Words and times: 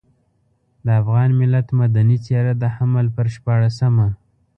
د 0.85 0.87
افغان 1.01 1.29
ملت 1.41 1.67
مدني 1.81 2.17
څېره 2.25 2.53
د 2.61 2.63
حمل 2.75 3.07
پر 3.15 3.25
شپاړلسمه. 3.35 4.07